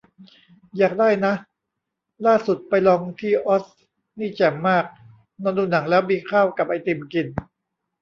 [0.77, 1.33] อยากได้ นะ
[2.25, 3.65] ล่าสุดไปลองที่ออส
[4.19, 4.85] นี่แจ่มมาก
[5.41, 7.27] นอนดูหนังแล้วมีข้าวกับไอติมกิน